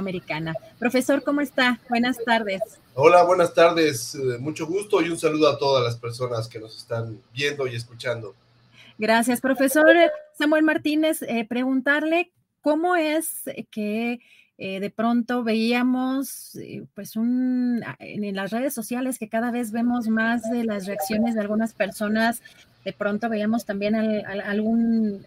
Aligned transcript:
Americana. 0.00 0.54
Profesor, 0.78 1.22
¿cómo 1.22 1.40
está? 1.40 1.78
Buenas 1.88 2.18
tardes. 2.24 2.60
Hola, 2.94 3.22
buenas 3.22 3.54
tardes. 3.54 4.14
Eh, 4.14 4.38
mucho 4.38 4.66
gusto 4.66 5.00
y 5.00 5.08
un 5.08 5.18
saludo 5.18 5.48
a 5.48 5.58
todas 5.58 5.84
las 5.84 5.96
personas 5.96 6.48
que 6.48 6.58
nos 6.58 6.76
están 6.76 7.20
viendo 7.32 7.66
y 7.66 7.76
escuchando. 7.76 8.34
Gracias, 8.98 9.40
profesor 9.40 9.86
Samuel 10.36 10.64
Martínez. 10.64 11.22
Eh, 11.22 11.46
preguntarle 11.48 12.32
cómo 12.60 12.96
es 12.96 13.44
que 13.70 14.20
eh, 14.58 14.80
de 14.80 14.90
pronto 14.90 15.42
veíamos, 15.42 16.58
pues, 16.94 17.16
un, 17.16 17.82
en 17.98 18.36
las 18.36 18.50
redes 18.50 18.74
sociales 18.74 19.18
que 19.18 19.28
cada 19.28 19.50
vez 19.50 19.70
vemos 19.70 20.08
más 20.08 20.42
de 20.50 20.64
las 20.64 20.86
reacciones 20.86 21.34
de 21.34 21.40
algunas 21.40 21.72
personas. 21.72 22.42
De 22.84 22.92
pronto 22.92 23.28
veíamos 23.28 23.64
también 23.64 23.94
algún 23.94 25.24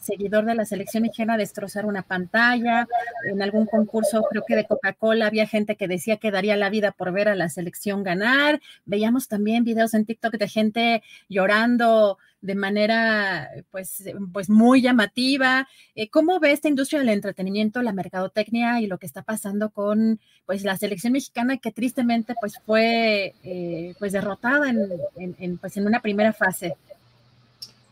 seguidor 0.00 0.44
de 0.44 0.54
la 0.54 0.64
selección 0.64 1.02
mexicana 1.02 1.36
destrozar 1.36 1.86
una 1.86 2.02
pantalla. 2.02 2.86
En 3.24 3.42
algún 3.42 3.66
concurso, 3.66 4.22
creo 4.30 4.42
que 4.46 4.56
de 4.56 4.66
Coca-Cola, 4.66 5.26
había 5.26 5.46
gente 5.46 5.76
que 5.76 5.88
decía 5.88 6.16
que 6.16 6.30
daría 6.30 6.56
la 6.56 6.70
vida 6.70 6.92
por 6.92 7.12
ver 7.12 7.28
a 7.28 7.34
la 7.34 7.48
selección 7.48 8.02
ganar. 8.02 8.60
Veíamos 8.84 9.28
también 9.28 9.64
videos 9.64 9.94
en 9.94 10.06
TikTok 10.06 10.34
de 10.34 10.48
gente 10.48 11.02
llorando 11.28 12.18
de 12.40 12.54
manera 12.54 13.50
pues, 13.70 14.04
pues 14.32 14.48
muy 14.48 14.80
llamativa. 14.80 15.68
Eh, 15.94 16.08
¿Cómo 16.08 16.40
ve 16.40 16.52
esta 16.52 16.68
industria 16.68 17.00
del 17.00 17.10
entretenimiento, 17.10 17.82
la 17.82 17.92
mercadotecnia 17.92 18.80
y 18.80 18.86
lo 18.86 18.98
que 18.98 19.06
está 19.06 19.22
pasando 19.22 19.70
con 19.70 20.20
pues, 20.46 20.64
la 20.64 20.76
selección 20.76 21.12
mexicana 21.12 21.58
que 21.58 21.72
tristemente 21.72 22.34
pues, 22.40 22.54
fue 22.64 23.34
eh, 23.44 23.94
pues, 23.98 24.12
derrotada 24.12 24.70
en, 24.70 25.58
pues, 25.58 25.76
en 25.76 25.86
una 25.86 26.00
primera 26.00 26.32
fase? 26.32 26.76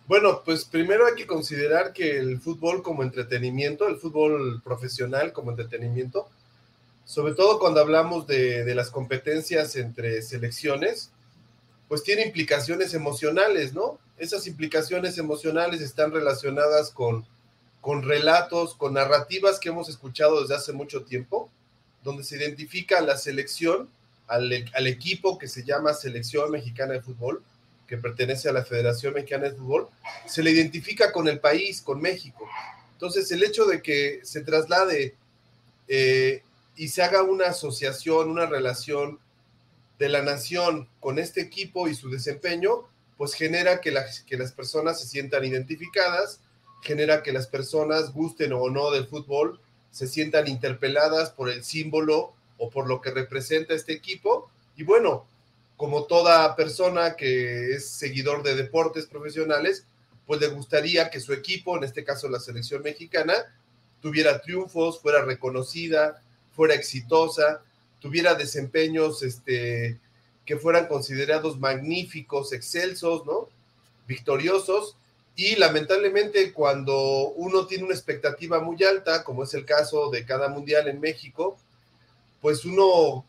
Bueno, 0.08 0.42
pues 0.42 0.64
primero 0.64 1.04
hay 1.06 1.14
que 1.14 1.26
considerar 1.26 1.92
que 1.92 2.16
el 2.18 2.40
fútbol 2.40 2.82
como 2.82 3.02
entretenimiento, 3.02 3.86
el 3.86 3.98
fútbol 3.98 4.62
profesional 4.62 5.34
como 5.34 5.50
entretenimiento, 5.50 6.30
sobre 7.04 7.34
todo 7.34 7.58
cuando 7.58 7.80
hablamos 7.80 8.26
de, 8.26 8.74
las 8.74 8.88
competencias 8.88 9.76
entre 9.76 10.22
selecciones, 10.22 11.10
pues 11.88 12.02
tiene 12.04 12.24
implicaciones 12.24 12.94
emocionales, 12.94 13.74
¿no? 13.74 13.98
Esas 14.16 14.46
implicaciones 14.46 15.18
emocionales 15.18 15.82
están 15.82 16.10
relacionadas 16.10 16.90
con, 16.90 17.26
con 17.82 18.02
relatos, 18.02 18.74
con 18.74 18.94
narrativas 18.94 19.60
que 19.60 19.68
hemos 19.68 19.90
escuchado 19.90 20.40
desde 20.40 20.54
hace 20.54 20.72
mucho 20.72 21.02
tiempo, 21.02 21.50
donde 22.02 22.24
se 22.24 22.38
identifica 22.38 22.98
a 22.98 23.02
la 23.02 23.18
selección, 23.18 23.90
al, 24.26 24.70
al 24.72 24.86
equipo 24.86 25.38
que 25.38 25.48
se 25.48 25.64
llama 25.64 25.92
Selección 25.92 26.50
Mexicana 26.50 26.94
de 26.94 27.02
Fútbol, 27.02 27.42
que 27.88 27.96
pertenece 27.96 28.48
a 28.48 28.52
la 28.52 28.64
Federación 28.64 29.14
Mexicana 29.14 29.48
de 29.48 29.56
Fútbol, 29.56 29.88
se 30.26 30.42
le 30.42 30.50
identifica 30.50 31.10
con 31.10 31.26
el 31.26 31.40
país, 31.40 31.80
con 31.80 32.00
México. 32.00 32.46
Entonces, 32.92 33.30
el 33.32 33.42
hecho 33.42 33.64
de 33.64 33.80
que 33.82 34.20
se 34.22 34.42
traslade 34.42 35.16
eh, 35.88 36.42
y 36.76 36.88
se 36.88 37.02
haga 37.02 37.22
una 37.22 37.46
asociación, 37.46 38.28
una 38.28 38.46
relación 38.46 39.18
de 39.98 40.08
la 40.10 40.22
nación 40.22 40.88
con 41.00 41.18
este 41.18 41.40
equipo 41.40 41.88
y 41.88 41.94
su 41.94 42.10
desempeño, 42.10 42.86
pues 43.16 43.32
genera 43.32 43.80
que, 43.80 43.92
que 44.26 44.36
las 44.36 44.52
personas 44.52 45.00
se 45.00 45.08
sientan 45.08 45.44
identificadas, 45.44 46.40
genera 46.82 47.22
que 47.22 47.32
las 47.32 47.46
personas 47.46 48.12
gusten 48.12 48.52
o 48.52 48.68
no 48.68 48.90
del 48.90 49.06
fútbol, 49.06 49.60
se 49.90 50.06
sientan 50.06 50.46
interpeladas 50.46 51.30
por 51.30 51.48
el 51.48 51.64
símbolo 51.64 52.34
o 52.58 52.70
por 52.70 52.86
lo 52.86 53.00
que 53.00 53.10
representa 53.10 53.74
este 53.74 53.92
equipo. 53.94 54.50
Y 54.76 54.84
bueno, 54.84 55.26
como 55.78 56.06
toda 56.06 56.56
persona 56.56 57.14
que 57.14 57.70
es 57.70 57.88
seguidor 57.88 58.42
de 58.42 58.56
deportes 58.56 59.06
profesionales, 59.06 59.84
pues 60.26 60.40
le 60.40 60.48
gustaría 60.48 61.08
que 61.08 61.20
su 61.20 61.32
equipo, 61.32 61.76
en 61.76 61.84
este 61.84 62.02
caso 62.02 62.28
la 62.28 62.40
selección 62.40 62.82
mexicana, 62.82 63.32
tuviera 64.02 64.40
triunfos, 64.40 65.00
fuera 65.00 65.24
reconocida, 65.24 66.20
fuera 66.50 66.74
exitosa, 66.74 67.62
tuviera 68.00 68.34
desempeños 68.34 69.22
este, 69.22 69.96
que 70.44 70.56
fueran 70.56 70.88
considerados 70.88 71.60
magníficos, 71.60 72.52
excelsos, 72.52 73.24
¿no? 73.24 73.48
Victoriosos. 74.08 74.96
Y 75.36 75.54
lamentablemente 75.54 76.52
cuando 76.52 77.28
uno 77.36 77.68
tiene 77.68 77.84
una 77.84 77.94
expectativa 77.94 78.58
muy 78.58 78.82
alta, 78.82 79.22
como 79.22 79.44
es 79.44 79.54
el 79.54 79.64
caso 79.64 80.10
de 80.10 80.26
cada 80.26 80.48
mundial 80.48 80.88
en 80.88 80.98
México, 80.98 81.56
pues 82.40 82.64
uno 82.64 83.24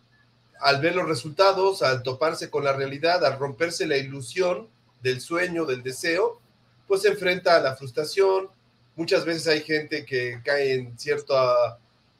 al 0.59 0.81
ver 0.81 0.95
los 0.95 1.07
resultados, 1.07 1.81
al 1.81 2.03
toparse 2.03 2.49
con 2.49 2.63
la 2.63 2.73
realidad, 2.73 3.23
al 3.25 3.39
romperse 3.39 3.87
la 3.87 3.97
ilusión 3.97 4.67
del 5.01 5.21
sueño, 5.21 5.65
del 5.65 5.83
deseo, 5.83 6.41
pues 6.87 7.03
se 7.03 7.09
enfrenta 7.09 7.55
a 7.55 7.61
la 7.61 7.75
frustración. 7.75 8.49
Muchas 8.95 9.25
veces 9.25 9.47
hay 9.47 9.61
gente 9.61 10.05
que 10.05 10.41
cae 10.43 10.73
en 10.73 10.99
cierto, 10.99 11.35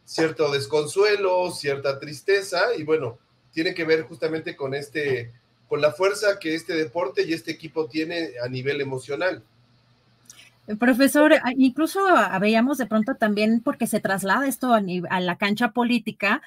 cierto 0.05 0.51
desconsuelo, 0.51 1.51
cierta 1.51 1.99
tristeza, 1.99 2.75
y 2.77 2.83
bueno, 2.83 3.17
tiene 3.53 3.73
que 3.73 3.83
ver 3.83 4.03
justamente 4.03 4.55
con 4.55 4.73
este, 4.73 5.31
con 5.67 5.81
la 5.81 5.91
fuerza 5.91 6.39
que 6.39 6.55
este 6.55 6.73
deporte 6.73 7.23
y 7.23 7.33
este 7.33 7.51
equipo 7.51 7.87
tiene 7.87 8.31
a 8.43 8.47
nivel 8.47 8.79
emocional. 8.79 9.43
Profesor, 10.77 11.33
incluso 11.57 11.99
veíamos 12.39 12.77
de 12.77 12.85
pronto 12.85 13.15
también 13.15 13.61
porque 13.61 13.87
se 13.87 13.99
traslada 13.99 14.47
esto 14.47 14.73
a 14.73 15.19
la 15.19 15.37
cancha 15.37 15.71
política, 15.71 16.43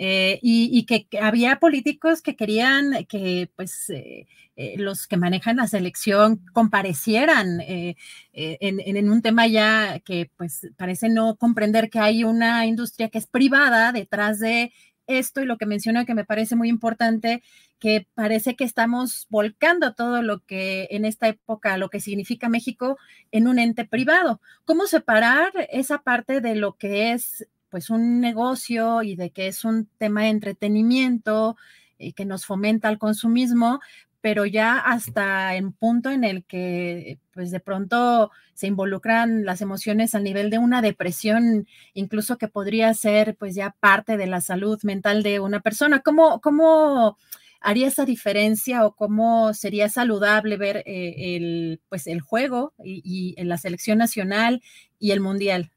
eh, 0.00 0.38
y, 0.42 0.86
que, 0.86 1.08
había 1.20 1.58
políticos 1.58 2.22
que 2.22 2.36
querían 2.36 3.04
que 3.08 3.50
pues 3.56 3.90
eh, 3.90 4.28
eh, 4.54 4.76
los 4.78 5.08
que 5.08 5.16
manejan 5.16 5.56
la 5.56 5.66
selección 5.66 6.40
comparecieran 6.52 7.60
en, 7.60 7.96
en, 8.32 9.10
un 9.10 9.22
tema 9.22 9.48
ya 9.48 9.98
que 9.98 10.30
pues 10.36 10.68
parece 10.76 11.08
no 11.08 11.34
comprender 11.34 11.90
que 11.90 11.98
hay 11.98 12.22
una 12.22 12.64
industria 12.66 13.08
que 13.08 13.18
es 13.18 13.26
privada 13.26 13.90
detrás 13.90 14.38
de 14.38 14.72
esto 15.08 15.40
y 15.40 15.46
lo 15.46 15.56
que 15.58 15.66
menciono 15.66 16.06
que 16.06 16.14
me 16.14 16.24
parece 16.24 16.54
muy 16.54 16.68
importante, 16.68 17.42
que 17.80 18.06
parece 18.14 18.54
que 18.54 18.62
estamos 18.64 19.26
volcando 19.30 19.94
todo 19.94 20.22
lo 20.22 20.44
que 20.44 20.86
en 20.92 21.04
esta 21.06 21.26
época, 21.26 21.76
lo 21.76 21.90
que 21.90 22.00
significa 22.00 22.48
México 22.48 22.98
en 23.32 23.48
un 23.48 23.58
ente 23.58 23.84
privado. 23.84 24.40
¿Cómo 24.64 24.86
separar 24.86 25.50
esa 25.70 26.02
parte 26.02 26.40
de 26.40 26.54
lo 26.54 26.76
que 26.76 27.12
es 27.12 27.48
pues 27.70 27.90
un 27.90 28.20
negocio 28.20 29.02
y 29.02 29.16
de 29.16 29.30
que 29.30 29.48
es 29.48 29.64
un 29.64 29.88
tema 29.98 30.22
de 30.22 30.28
entretenimiento 30.28 31.56
y 31.98 32.12
que 32.12 32.24
nos 32.24 32.46
fomenta 32.46 32.88
el 32.88 32.98
consumismo, 32.98 33.80
pero 34.20 34.46
ya 34.46 34.78
hasta 34.78 35.54
en 35.56 35.72
punto 35.72 36.10
en 36.10 36.24
el 36.24 36.44
que 36.44 37.18
pues 37.32 37.50
de 37.50 37.60
pronto 37.60 38.30
se 38.54 38.66
involucran 38.66 39.44
las 39.44 39.60
emociones 39.60 40.14
a 40.14 40.20
nivel 40.20 40.50
de 40.50 40.58
una 40.58 40.82
depresión, 40.82 41.66
incluso 41.94 42.38
que 42.38 42.48
podría 42.48 42.92
ser 42.94 43.36
pues 43.36 43.54
ya 43.54 43.76
parte 43.78 44.16
de 44.16 44.26
la 44.26 44.40
salud 44.40 44.78
mental 44.82 45.22
de 45.22 45.40
una 45.40 45.60
persona. 45.60 46.00
¿Cómo, 46.00 46.40
cómo 46.40 47.16
haría 47.60 47.86
esa 47.86 48.04
diferencia 48.04 48.84
o 48.84 48.94
cómo 48.96 49.54
sería 49.54 49.88
saludable 49.88 50.56
ver 50.56 50.78
eh, 50.86 51.36
el, 51.36 51.80
pues 51.88 52.06
el 52.06 52.20
juego 52.20 52.74
y, 52.82 53.34
y 53.36 53.44
la 53.44 53.58
selección 53.58 53.98
nacional 53.98 54.62
y 54.98 55.12
el 55.12 55.20
mundial? 55.20 55.70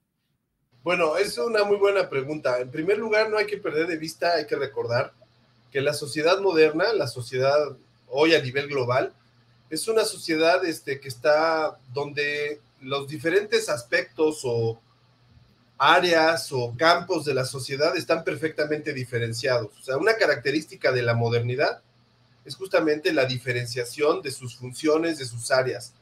Bueno, 0.84 1.16
es 1.16 1.38
una 1.38 1.64
muy 1.64 1.78
buena 1.78 2.10
pregunta. 2.10 2.60
En 2.60 2.72
primer 2.72 2.98
lugar, 2.98 3.30
no 3.30 3.38
hay 3.38 3.46
que 3.46 3.58
perder 3.58 3.86
de 3.86 3.98
vista, 3.98 4.34
hay 4.34 4.48
que 4.48 4.56
recordar 4.56 5.14
que 5.72 5.80
la 5.80 5.94
sociedad 5.94 6.40
moderna, 6.40 6.92
la 6.94 7.08
sociedad 7.08 7.78
hoy 8.08 8.34
a 8.34 8.42
nivel 8.42 8.68
global, 8.68 9.14
es 9.70 9.88
una 9.88 10.04
sociedad 10.04 10.66
este, 10.66 11.00
que 11.00 11.08
está 11.08 11.78
donde 11.94 12.60
los 12.82 13.08
diferentes 13.08 13.70
aspectos 13.70 14.42
o 14.44 14.82
áreas 15.78 16.52
o 16.52 16.74
campos 16.76 17.26
de 17.26 17.36
la 17.36 17.46
sociedad 17.46 17.96
están 17.96 18.24
perfectamente 18.24 18.92
diferenciados. 18.92 19.72
O 19.80 19.84
sea, 19.84 19.98
una 19.98 20.16
característica 20.16 20.92
de 20.92 21.04
la 21.04 21.14
modernidad 21.14 21.82
es 22.44 22.56
justamente 22.56 23.14
la 23.14 23.26
diferenciación 23.26 24.22
de 24.24 24.32
sus 24.32 24.58
funciones, 24.58 25.20
de 25.20 25.26
sus 25.26 25.52
áreas. 25.52 25.94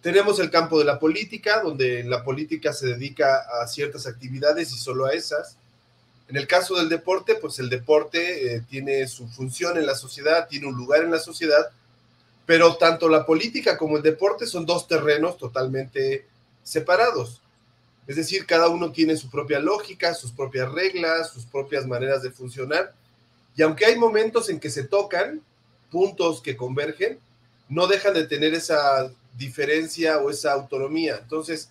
Tenemos 0.00 0.38
el 0.38 0.50
campo 0.50 0.78
de 0.78 0.84
la 0.84 0.98
política, 0.98 1.60
donde 1.62 2.04
la 2.04 2.22
política 2.22 2.72
se 2.72 2.86
dedica 2.86 3.44
a 3.60 3.66
ciertas 3.66 4.06
actividades 4.06 4.72
y 4.72 4.78
solo 4.78 5.06
a 5.06 5.12
esas. 5.12 5.56
En 6.28 6.36
el 6.36 6.46
caso 6.46 6.76
del 6.76 6.88
deporte, 6.88 7.34
pues 7.34 7.58
el 7.58 7.68
deporte 7.68 8.54
eh, 8.54 8.62
tiene 8.68 9.08
su 9.08 9.26
función 9.28 9.76
en 9.76 9.86
la 9.86 9.94
sociedad, 9.94 10.46
tiene 10.46 10.66
un 10.66 10.76
lugar 10.76 11.02
en 11.02 11.10
la 11.10 11.18
sociedad, 11.18 11.70
pero 12.46 12.76
tanto 12.76 13.08
la 13.08 13.26
política 13.26 13.76
como 13.76 13.96
el 13.96 14.02
deporte 14.02 14.46
son 14.46 14.66
dos 14.66 14.86
terrenos 14.86 15.36
totalmente 15.36 16.26
separados. 16.62 17.42
Es 18.06 18.16
decir, 18.16 18.46
cada 18.46 18.68
uno 18.68 18.92
tiene 18.92 19.16
su 19.16 19.28
propia 19.28 19.58
lógica, 19.58 20.14
sus 20.14 20.32
propias 20.32 20.70
reglas, 20.72 21.30
sus 21.30 21.44
propias 21.44 21.86
maneras 21.86 22.22
de 22.22 22.30
funcionar. 22.30 22.94
Y 23.56 23.62
aunque 23.62 23.84
hay 23.84 23.98
momentos 23.98 24.48
en 24.48 24.60
que 24.60 24.70
se 24.70 24.84
tocan, 24.84 25.42
puntos 25.90 26.40
que 26.40 26.56
convergen, 26.56 27.18
no 27.68 27.86
dejan 27.86 28.14
de 28.14 28.26
tener 28.26 28.54
esa 28.54 29.10
diferencia 29.38 30.18
o 30.18 30.28
esa 30.28 30.52
autonomía. 30.52 31.18
Entonces, 31.22 31.70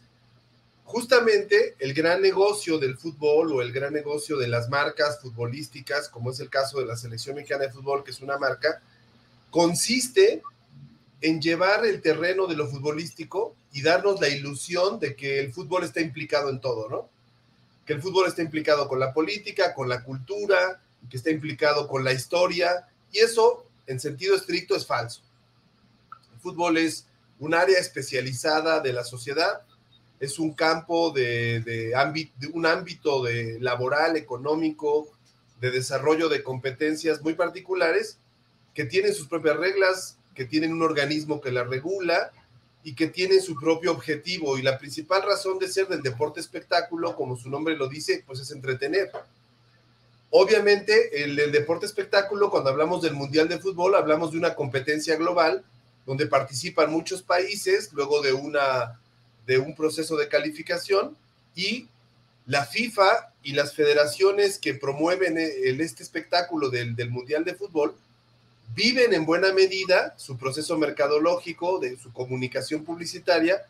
justamente 0.86 1.76
el 1.80 1.94
gran 1.94 2.22
negocio 2.22 2.80
del 2.80 2.98
fútbol 2.98 3.52
o 3.52 3.62
el 3.62 3.74
gran 3.74 3.94
negocio 3.94 4.38
de 4.38 4.48
las 4.48 4.70
marcas 4.70 5.20
futbolísticas, 5.22 6.08
como 6.08 6.32
es 6.32 6.40
el 6.40 6.50
caso 6.50 6.80
de 6.80 6.86
la 6.86 6.96
selección 6.96 7.36
mexicana 7.36 7.66
de 7.66 7.74
fútbol, 7.74 8.04
que 8.04 8.12
es 8.12 8.22
una 8.22 8.38
marca, 8.38 8.82
consiste 9.52 10.42
en 11.20 11.42
llevar 11.42 11.86
el 11.86 12.02
terreno 12.02 12.48
de 12.48 12.56
lo 12.56 12.68
futbolístico 12.68 13.56
y 13.74 13.82
darnos 13.82 14.22
la 14.22 14.30
ilusión 14.30 15.00
de 15.00 15.16
que 15.16 15.40
el 15.40 15.52
fútbol 15.52 15.84
está 15.84 16.00
implicado 16.00 16.50
en 16.50 16.62
todo, 16.62 16.88
¿no? 16.90 17.10
Que 17.86 17.94
el 17.94 18.02
fútbol 18.02 18.28
está 18.28 18.42
implicado 18.42 18.88
con 18.88 19.00
la 19.00 19.14
política, 19.14 19.74
con 19.74 19.90
la 19.90 20.04
cultura, 20.04 20.82
que 21.10 21.18
está 21.18 21.32
implicado 21.32 21.88
con 21.88 22.04
la 22.04 22.14
historia, 22.14 22.88
y 23.12 23.20
eso 23.20 23.66
en 23.88 24.00
sentido 24.00 24.36
estricto 24.36 24.76
es 24.76 24.86
falso. 24.86 25.22
El 26.34 26.40
fútbol 26.40 26.78
es 26.78 27.06
un 27.40 27.54
área 27.54 27.80
especializada 27.80 28.80
de 28.80 28.94
la 28.94 29.04
sociedad, 29.04 29.62
es 30.20 30.40
un 30.40 30.54
campo 30.54 31.12
de, 31.12 31.62
de 31.62 31.94
un 32.54 32.66
ámbito 32.66 33.24
de 33.24 33.60
laboral, 33.60 34.18
económico, 34.18 35.08
de 35.62 35.72
desarrollo 35.72 36.30
de 36.30 36.44
competencias 36.44 37.22
muy 37.22 37.34
particulares 37.34 38.18
que 38.74 38.86
tienen 38.86 39.14
sus 39.14 39.28
propias 39.28 39.58
reglas, 39.58 40.18
que 40.36 40.46
tienen 40.46 40.72
un 40.72 40.84
organismo 40.84 41.42
que 41.42 41.52
la 41.52 41.64
regula 41.64 42.32
y 42.84 42.94
que 42.94 43.08
tienen 43.08 43.42
su 43.42 43.56
propio 43.56 43.92
objetivo. 43.92 44.58
Y 44.58 44.62
la 44.62 44.78
principal 44.78 45.24
razón 45.24 45.58
de 45.58 45.68
ser 45.68 45.88
del 45.88 46.04
deporte 46.04 46.40
espectáculo, 46.40 47.16
como 47.16 47.36
su 47.36 47.50
nombre 47.50 47.76
lo 47.76 47.88
dice, 47.88 48.24
pues 48.26 48.40
es 48.40 48.52
entretener. 48.52 49.12
Obviamente, 50.30 51.24
el, 51.24 51.40
el 51.40 51.52
deporte 51.52 51.86
espectáculo, 51.86 52.52
cuando 52.52 52.70
hablamos 52.70 53.02
del 53.02 53.14
Mundial 53.14 53.48
de 53.48 53.60
Fútbol, 53.60 53.96
hablamos 53.96 54.32
de 54.32 54.38
una 54.38 54.54
competencia 54.54 55.16
global 55.16 55.64
donde 56.08 56.26
participan 56.26 56.90
muchos 56.90 57.22
países 57.22 57.92
luego 57.92 58.22
de, 58.22 58.32
una, 58.32 58.98
de 59.46 59.60
un 59.60 59.76
proceso 59.76 60.16
de 60.16 60.30
calificación 60.30 61.16
y 61.54 61.88
la 62.46 62.66
FIFA 62.66 63.34
y 63.44 63.52
las 63.52 63.74
federaciones 63.76 64.58
que 64.58 64.74
promueven 64.74 65.38
el, 65.38 65.82
este 65.82 66.04
espectáculo 66.04 66.70
del, 66.70 66.96
del 66.96 67.12
Mundial 67.12 67.44
de 67.44 67.56
Fútbol 67.56 67.94
viven 68.74 69.14
en 69.14 69.26
buena 69.26 69.52
medida 69.52 70.14
su 70.18 70.38
proceso 70.38 70.78
mercadológico, 70.78 71.78
de 71.80 71.98
su 71.98 72.14
comunicación 72.14 72.86
publicitaria, 72.86 73.66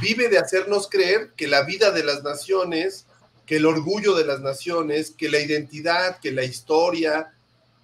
vive 0.00 0.28
de 0.28 0.38
hacernos 0.38 0.88
creer 0.88 1.30
que 1.36 1.46
la 1.46 1.62
vida 1.62 1.92
de 1.92 2.02
las 2.02 2.24
naciones, 2.24 3.06
que 3.46 3.56
el 3.56 3.66
orgullo 3.66 4.16
de 4.16 4.24
las 4.24 4.40
naciones, 4.40 5.12
que 5.12 5.28
la 5.28 5.38
identidad, 5.38 6.18
que 6.18 6.32
la 6.32 6.42
historia, 6.42 7.32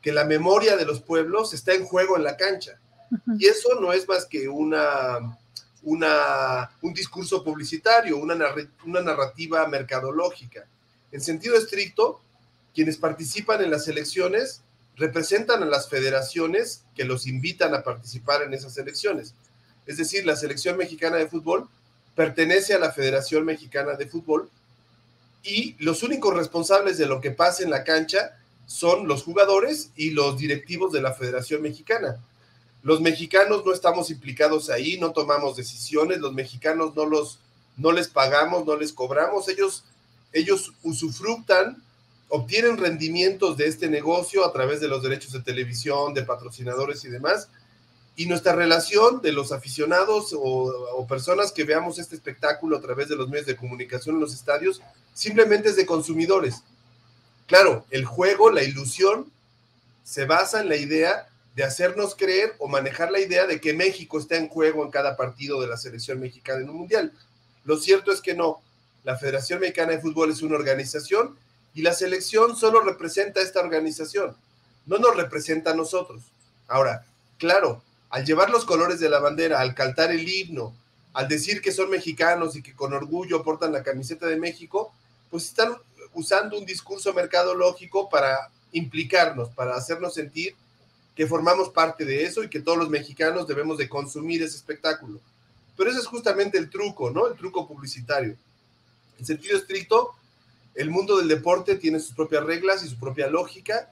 que 0.02 0.12
la 0.12 0.24
memoria 0.24 0.76
de 0.76 0.84
los 0.84 1.00
pueblos 1.00 1.54
está 1.54 1.74
en 1.74 1.84
juego 1.84 2.16
en 2.16 2.24
la 2.24 2.36
cancha. 2.36 2.78
Y 3.38 3.46
eso 3.46 3.80
no 3.80 3.92
es 3.92 4.08
más 4.08 4.26
que 4.26 4.48
una, 4.48 5.38
una, 5.82 6.70
un 6.82 6.94
discurso 6.94 7.44
publicitario, 7.44 8.16
una, 8.16 8.36
una 8.84 9.00
narrativa 9.00 9.66
mercadológica. 9.66 10.66
En 11.12 11.20
sentido 11.20 11.56
estricto, 11.56 12.20
quienes 12.74 12.96
participan 12.96 13.62
en 13.62 13.70
las 13.70 13.86
elecciones 13.88 14.62
representan 14.96 15.62
a 15.62 15.66
las 15.66 15.88
federaciones 15.88 16.84
que 16.94 17.04
los 17.04 17.26
invitan 17.26 17.74
a 17.74 17.82
participar 17.82 18.42
en 18.42 18.54
esas 18.54 18.76
elecciones. 18.78 19.34
Es 19.86 19.96
decir, 19.96 20.24
la 20.26 20.36
selección 20.36 20.76
mexicana 20.76 21.16
de 21.16 21.28
fútbol 21.28 21.68
pertenece 22.14 22.74
a 22.74 22.78
la 22.78 22.92
Federación 22.92 23.44
Mexicana 23.44 23.94
de 23.94 24.06
Fútbol 24.06 24.48
y 25.42 25.76
los 25.78 26.02
únicos 26.02 26.34
responsables 26.34 26.96
de 26.96 27.06
lo 27.06 27.20
que 27.20 27.32
pasa 27.32 27.62
en 27.62 27.70
la 27.70 27.84
cancha 27.84 28.38
son 28.66 29.06
los 29.06 29.24
jugadores 29.24 29.90
y 29.96 30.10
los 30.10 30.38
directivos 30.38 30.92
de 30.92 31.02
la 31.02 31.12
Federación 31.12 31.60
Mexicana. 31.60 32.18
Los 32.84 33.00
mexicanos 33.00 33.64
no 33.64 33.72
estamos 33.72 34.10
implicados 34.10 34.68
ahí, 34.68 34.98
no 34.98 35.12
tomamos 35.12 35.56
decisiones, 35.56 36.20
los 36.20 36.34
mexicanos 36.34 36.94
no 36.94 37.06
los 37.06 37.40
no 37.76 37.90
les 37.90 38.06
pagamos, 38.06 38.66
no 38.66 38.76
les 38.76 38.92
cobramos, 38.92 39.48
ellos 39.48 39.84
ellos 40.34 40.74
usufructan, 40.82 41.82
obtienen 42.28 42.76
rendimientos 42.76 43.56
de 43.56 43.68
este 43.68 43.88
negocio 43.88 44.44
a 44.44 44.52
través 44.52 44.80
de 44.80 44.88
los 44.88 45.02
derechos 45.02 45.32
de 45.32 45.40
televisión, 45.40 46.12
de 46.12 46.24
patrocinadores 46.24 47.04
y 47.04 47.08
demás. 47.08 47.48
Y 48.16 48.26
nuestra 48.26 48.54
relación 48.54 49.22
de 49.22 49.32
los 49.32 49.50
aficionados 49.50 50.34
o, 50.34 50.40
o 50.40 51.06
personas 51.06 51.52
que 51.52 51.64
veamos 51.64 51.98
este 51.98 52.14
espectáculo 52.14 52.76
a 52.76 52.80
través 52.80 53.08
de 53.08 53.16
los 53.16 53.28
medios 53.28 53.46
de 53.46 53.56
comunicación 53.56 54.16
en 54.16 54.20
los 54.20 54.34
estadios 54.34 54.82
simplemente 55.14 55.70
es 55.70 55.76
de 55.76 55.86
consumidores. 55.86 56.62
Claro, 57.46 57.86
el 57.90 58.04
juego, 58.04 58.50
la 58.50 58.62
ilusión, 58.62 59.32
se 60.04 60.26
basa 60.26 60.60
en 60.60 60.68
la 60.68 60.76
idea 60.76 61.28
de 61.54 61.64
hacernos 61.64 62.16
creer 62.16 62.54
o 62.58 62.68
manejar 62.68 63.12
la 63.12 63.20
idea 63.20 63.46
de 63.46 63.60
que 63.60 63.72
México 63.72 64.18
está 64.18 64.36
en 64.36 64.48
juego 64.48 64.84
en 64.84 64.90
cada 64.90 65.16
partido 65.16 65.60
de 65.60 65.68
la 65.68 65.76
selección 65.76 66.18
mexicana 66.20 66.62
en 66.62 66.70
un 66.70 66.78
mundial. 66.78 67.12
Lo 67.64 67.76
cierto 67.76 68.12
es 68.12 68.20
que 68.20 68.34
no. 68.34 68.60
La 69.04 69.16
Federación 69.16 69.60
Mexicana 69.60 69.92
de 69.92 70.00
Fútbol 70.00 70.30
es 70.30 70.42
una 70.42 70.56
organización 70.56 71.36
y 71.74 71.82
la 71.82 71.92
selección 71.92 72.56
solo 72.56 72.80
representa 72.80 73.40
a 73.40 73.42
esta 73.42 73.60
organización, 73.60 74.36
no 74.86 74.98
nos 74.98 75.16
representa 75.16 75.72
a 75.72 75.74
nosotros. 75.74 76.22
Ahora, 76.68 77.04
claro, 77.38 77.82
al 78.10 78.24
llevar 78.24 78.50
los 78.50 78.64
colores 78.64 79.00
de 79.00 79.10
la 79.10 79.18
bandera, 79.18 79.60
al 79.60 79.74
cantar 79.74 80.10
el 80.10 80.28
himno, 80.28 80.74
al 81.12 81.28
decir 81.28 81.60
que 81.60 81.72
son 81.72 81.90
mexicanos 81.90 82.56
y 82.56 82.62
que 82.62 82.74
con 82.74 82.92
orgullo 82.92 83.42
portan 83.42 83.72
la 83.72 83.82
camiseta 83.82 84.26
de 84.26 84.36
México, 84.36 84.92
pues 85.30 85.44
están 85.46 85.76
usando 86.14 86.58
un 86.58 86.64
discurso 86.64 87.12
mercadológico 87.12 88.08
para 88.08 88.50
implicarnos, 88.72 89.50
para 89.50 89.74
hacernos 89.76 90.14
sentir 90.14 90.54
que 91.14 91.26
formamos 91.26 91.70
parte 91.70 92.04
de 92.04 92.24
eso 92.24 92.42
y 92.42 92.50
que 92.50 92.60
todos 92.60 92.78
los 92.78 92.90
mexicanos 92.90 93.46
debemos 93.46 93.78
de 93.78 93.88
consumir 93.88 94.42
ese 94.42 94.56
espectáculo. 94.56 95.20
Pero 95.76 95.90
ese 95.90 96.00
es 96.00 96.06
justamente 96.06 96.58
el 96.58 96.70
truco, 96.70 97.10
¿no? 97.10 97.26
El 97.26 97.36
truco 97.36 97.66
publicitario. 97.66 98.36
En 99.18 99.24
sentido 99.24 99.56
estricto, 99.56 100.12
el 100.74 100.90
mundo 100.90 101.18
del 101.18 101.28
deporte 101.28 101.76
tiene 101.76 102.00
sus 102.00 102.14
propias 102.14 102.44
reglas 102.44 102.82
y 102.82 102.88
su 102.88 102.98
propia 102.98 103.28
lógica 103.28 103.90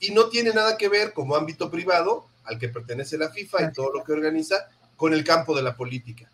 y 0.00 0.10
no 0.10 0.28
tiene 0.28 0.52
nada 0.52 0.76
que 0.76 0.88
ver 0.88 1.12
como 1.12 1.36
ámbito 1.36 1.70
privado 1.70 2.26
al 2.44 2.58
que 2.58 2.68
pertenece 2.68 3.18
la 3.18 3.30
FIFA 3.30 3.64
y 3.64 3.72
todo 3.72 3.92
lo 3.92 4.04
que 4.04 4.12
organiza 4.12 4.68
con 4.96 5.12
el 5.12 5.24
campo 5.24 5.54
de 5.54 5.62
la 5.62 5.76
política. 5.76 6.28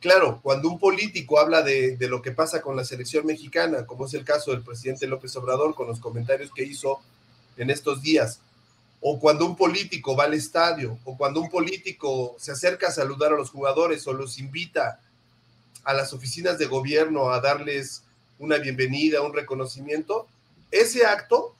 Claro, 0.00 0.40
cuando 0.42 0.68
un 0.68 0.78
político 0.78 1.38
habla 1.38 1.60
de, 1.62 1.96
de, 1.96 2.08
lo 2.08 2.22
que 2.22 2.32
pasa 2.32 2.62
con 2.62 2.74
la 2.74 2.84
selección 2.84 3.26
mexicana, 3.26 3.84
como 3.84 4.06
es 4.06 4.14
el 4.14 4.24
caso 4.24 4.50
del 4.50 4.62
presidente 4.62 5.06
López 5.06 5.36
Obrador 5.36 5.74
con 5.74 5.88
los 5.88 6.00
comentarios 6.00 6.50
que 6.54 6.64
hizo 6.64 7.00
en 7.58 7.68
estos 7.68 8.00
días, 8.00 8.40
o 9.00 9.18
cuando 9.18 9.46
un 9.46 9.56
político 9.56 10.14
va 10.14 10.24
al 10.24 10.34
estadio, 10.34 10.98
o 11.04 11.16
cuando 11.16 11.40
un 11.40 11.48
político 11.48 12.36
se 12.38 12.52
acerca 12.52 12.88
a 12.88 12.92
saludar 12.92 13.32
a 13.32 13.36
los 13.36 13.50
jugadores 13.50 14.06
o 14.06 14.12
los 14.12 14.38
invita 14.38 15.00
a 15.84 15.94
las 15.94 16.12
oficinas 16.12 16.58
de 16.58 16.66
gobierno 16.66 17.30
a 17.30 17.40
darles 17.40 18.02
una 18.38 18.58
bienvenida, 18.58 19.22
un 19.22 19.32
reconocimiento, 19.32 20.26
ese 20.70 21.06
acto 21.06 21.54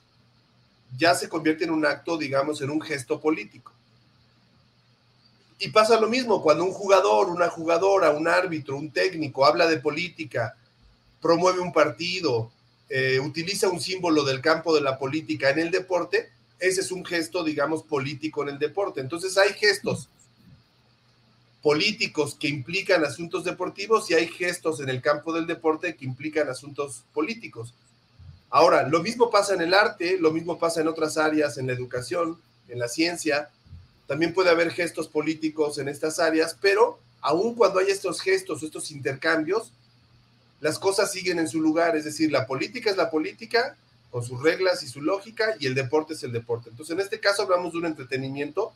ya 0.99 1.15
se 1.15 1.29
convierte 1.29 1.65
en 1.65 1.71
un 1.71 1.87
acto, 1.87 2.19
digamos, 2.19 2.61
en 2.61 2.71
un 2.71 2.81
gesto 2.81 3.21
político. 3.21 3.73
Y 5.59 5.69
pasa 5.69 6.01
lo 6.01 6.09
mismo 6.09 6.43
cuando 6.43 6.65
un 6.65 6.73
jugador, 6.73 7.29
una 7.29 7.49
jugadora, 7.49 8.11
un 8.11 8.29
árbitro, 8.29 8.77
un 8.77 8.91
técnico 8.91 9.45
habla 9.45 9.67
de 9.67 9.79
política, 9.79 10.57
promueve 11.21 11.61
un 11.61 11.73
partido, 11.73 12.51
eh, 12.89 13.21
utiliza 13.21 13.69
un 13.69 13.81
símbolo 13.81 14.25
del 14.25 14.41
campo 14.41 14.75
de 14.75 14.81
la 14.81 14.99
política 14.99 15.51
en 15.51 15.59
el 15.59 15.71
deporte, 15.71 16.31
ese 16.61 16.83
es 16.83 16.93
un 16.93 17.05
gesto, 17.05 17.43
digamos, 17.43 17.83
político 17.83 18.43
en 18.43 18.51
el 18.51 18.59
deporte. 18.59 19.01
Entonces 19.01 19.37
hay 19.39 19.53
gestos 19.55 20.09
políticos 21.63 22.37
que 22.39 22.49
implican 22.49 23.05
asuntos 23.05 23.45
deportivos 23.45 24.11
y 24.11 24.15
hay 24.15 24.29
gestos 24.29 24.81
en 24.81 24.89
el 24.89 25.03
campo 25.03 25.33
del 25.33 25.47
deporte 25.47 25.95
que 25.95 26.05
implican 26.05 26.49
asuntos 26.49 27.05
políticos. 27.13 27.75
Ahora, 28.51 28.89
lo 28.89 29.03
mismo 29.03 29.31
pasa 29.31 29.55
en 29.55 29.61
el 29.61 29.75
arte, 29.75 30.19
lo 30.19 30.33
mismo 30.33 30.59
pasa 30.59 30.81
en 30.81 30.89
otras 30.89 31.17
áreas, 31.17 31.59
en 31.59 31.67
la 31.67 31.73
educación, 31.73 32.39
en 32.69 32.79
la 32.79 32.89
ciencia. 32.89 33.51
También 34.07 34.35
puede 34.35 34.51
haber 34.51 34.71
gestos 34.71 35.07
políticos 35.07 35.79
en 35.79 35.89
estas 35.89 36.19
áreas, 36.19 36.57
pero 36.61 36.99
aun 37.21 37.55
cuando 37.55 37.79
hay 37.79 37.91
estos 37.91 38.21
gestos, 38.21 38.63
estos 38.63 38.91
intercambios, 38.91 39.73
las 40.61 40.79
cosas 40.79 41.13
siguen 41.13 41.39
en 41.39 41.49
su 41.49 41.61
lugar. 41.61 41.97
Es 41.97 42.05
decir, 42.05 42.33
la 42.33 42.47
política 42.47 42.91
es 42.91 42.97
la 42.97 43.11
política, 43.11 43.77
con 44.11 44.25
sus 44.25 44.43
reglas 44.43 44.83
y 44.83 44.89
su 44.89 45.01
lógica, 45.03 45.57
y 45.59 45.67
el 45.67 45.75
deporte 45.75 46.15
es 46.15 46.23
el 46.23 46.33
deporte. 46.33 46.71
Entonces, 46.71 46.95
en 46.95 47.01
este 47.01 47.21
caso 47.21 47.43
hablamos 47.43 47.73
de 47.73 47.79
un 47.79 47.87
entretenimiento 47.87 48.73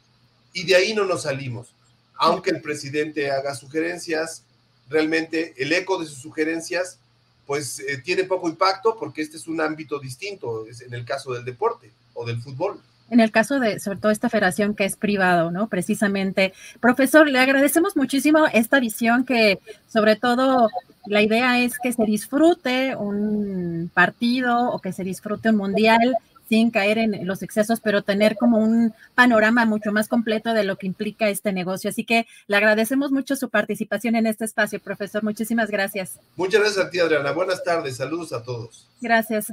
y 0.52 0.64
de 0.64 0.76
ahí 0.76 0.94
no 0.94 1.04
nos 1.04 1.22
salimos 1.22 1.74
aunque 2.16 2.50
el 2.50 2.60
presidente 2.60 3.30
haga 3.30 3.54
sugerencias, 3.54 4.42
realmente 4.88 5.54
el 5.56 5.72
eco 5.72 5.98
de 5.98 6.06
sus 6.06 6.18
sugerencias 6.18 6.98
pues 7.46 7.80
eh, 7.80 7.98
tiene 7.98 8.24
poco 8.24 8.48
impacto 8.48 8.96
porque 8.98 9.20
este 9.20 9.36
es 9.36 9.46
un 9.46 9.60
ámbito 9.60 9.98
distinto, 9.98 10.66
es 10.66 10.80
en 10.80 10.94
el 10.94 11.04
caso 11.04 11.32
del 11.32 11.44
deporte 11.44 11.90
o 12.14 12.24
del 12.24 12.40
fútbol. 12.40 12.80
En 13.10 13.20
el 13.20 13.30
caso 13.30 13.60
de, 13.60 13.80
sobre 13.80 13.98
todo, 13.98 14.10
esta 14.10 14.28
federación 14.28 14.74
que 14.74 14.84
es 14.84 14.96
privado, 14.96 15.50
¿no? 15.50 15.68
Precisamente. 15.68 16.52
Profesor, 16.80 17.28
le 17.28 17.38
agradecemos 17.38 17.96
muchísimo 17.96 18.46
esta 18.52 18.80
visión 18.80 19.24
que, 19.24 19.60
sobre 19.86 20.16
todo, 20.16 20.68
la 21.06 21.22
idea 21.22 21.60
es 21.60 21.78
que 21.78 21.92
se 21.92 22.04
disfrute 22.04 22.96
un 22.96 23.90
partido 23.92 24.70
o 24.70 24.78
que 24.80 24.92
se 24.92 25.04
disfrute 25.04 25.50
un 25.50 25.56
mundial 25.56 26.16
sin 26.48 26.70
caer 26.70 26.98
en 26.98 27.26
los 27.26 27.42
excesos, 27.42 27.80
pero 27.80 28.02
tener 28.02 28.36
como 28.36 28.58
un 28.58 28.94
panorama 29.14 29.64
mucho 29.64 29.92
más 29.92 30.08
completo 30.08 30.52
de 30.52 30.64
lo 30.64 30.76
que 30.76 30.86
implica 30.86 31.28
este 31.28 31.52
negocio. 31.52 31.90
Así 31.90 32.04
que 32.04 32.26
le 32.46 32.56
agradecemos 32.56 33.12
mucho 33.12 33.36
su 33.36 33.48
participación 33.48 34.16
en 34.16 34.26
este 34.26 34.44
espacio, 34.44 34.80
profesor. 34.80 35.22
Muchísimas 35.22 35.70
gracias. 35.70 36.18
Muchas 36.36 36.60
gracias 36.60 36.86
a 36.86 36.90
ti, 36.90 37.00
Adriana. 37.00 37.32
Buenas 37.32 37.62
tardes. 37.64 37.96
Saludos 37.96 38.32
a 38.32 38.42
todos. 38.42 38.88
Gracias. 39.00 39.52